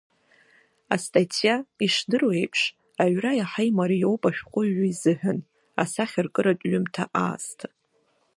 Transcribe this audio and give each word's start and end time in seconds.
Астатиа, 0.95 1.55
ишдыру 1.85 2.31
еиԥш, 2.39 2.61
аҩра 3.03 3.31
иаҳа 3.35 3.61
имариоуп 3.69 4.21
ашәҟәыҩҩы 4.29 4.87
изыҳәан, 4.91 5.39
асахьаркыратә 5.81 6.65
ҩымҭа 6.69 7.03
аасҭа. 7.23 7.67